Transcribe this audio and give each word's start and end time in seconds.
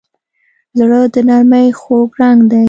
زړه 0.77 0.99
د 1.13 1.15
نرمۍ 1.29 1.67
خوږ 1.79 2.09
رنګ 2.21 2.39
دی. 2.51 2.59